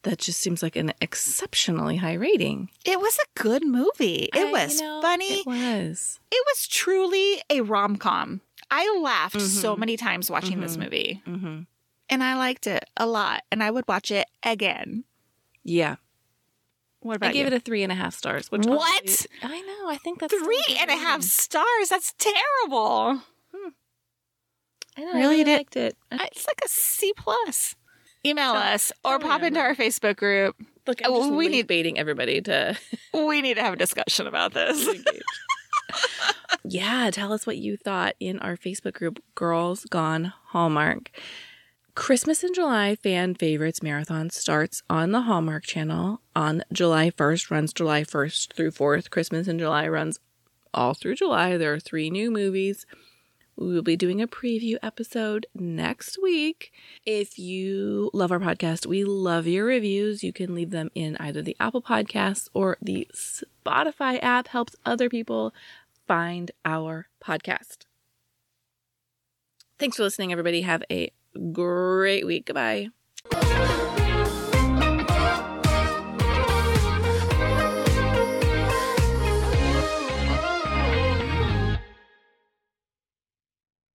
[0.03, 2.71] That just seems like an exceptionally high rating.
[2.85, 4.29] It was a good movie.
[4.33, 5.41] It I- was you know, funny.
[5.41, 6.21] It was.
[6.31, 8.41] It was truly a rom com.
[8.71, 9.79] I laughed so Mhm.
[9.81, 10.81] many times watching this Mhm.
[10.85, 11.61] movie, Mm-hmm.
[12.09, 15.05] and I liked it a lot, and I would watch it again.
[15.65, 15.97] Yeah.
[17.01, 17.31] What about it?
[17.31, 17.47] I gave you?
[17.49, 18.51] it a three and a half stars.
[18.51, 19.27] Which What?
[19.43, 19.89] I know.
[19.89, 21.89] I think that's Three and a half stars.
[21.91, 23.21] That's terrible.
[23.55, 23.69] Hmm.
[24.97, 25.07] I know.
[25.13, 25.97] Really I really did- liked it.
[26.13, 27.75] It's like a C plus.
[28.25, 30.55] Email So- us or pop into our Facebook group.
[30.87, 32.79] Look, I'm Oh, just we we need- baiting everybody to
[33.15, 34.89] We need to have a discussion about this.
[36.65, 41.11] yeah, tell us what you thought in our Facebook group, Girls Gone Hallmark.
[41.95, 47.73] Christmas in July fan favorites marathon starts on the Hallmark channel on July 1st, runs
[47.75, 49.11] July 1st through 4th.
[49.11, 50.19] Christmas in July runs
[50.73, 51.59] all through July.
[51.59, 52.87] There are three new movies.
[53.57, 56.73] We will be doing a preview episode next week.
[57.05, 60.25] If you love our podcast, we love your reviews.
[60.25, 64.49] You can leave them in either the Apple Podcasts or the Spotify app.
[64.49, 65.53] Helps other people
[66.09, 67.85] find our podcast.
[69.79, 70.63] Thanks for listening, everybody.
[70.63, 71.13] Have a
[71.53, 72.47] great week.
[72.47, 72.89] Goodbye.